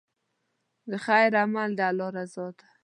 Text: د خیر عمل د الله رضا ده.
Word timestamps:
د 0.89 0.91
خیر 1.05 1.31
عمل 1.41 1.69
د 1.77 1.79
الله 1.89 2.09
رضا 2.17 2.47
ده. 2.57 2.65